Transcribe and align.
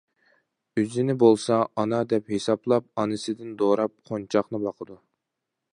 ئۆزىنى 0.83 1.15
بولسا 1.23 1.59
ئانا 1.83 1.99
دەپ 2.15 2.33
ھېسابلاپ، 2.35 2.89
ئانىسىدىن 3.01 3.53
دوراپ، 3.61 3.95
قونچاقنى 4.11 4.63
باقىدۇ. 4.67 4.99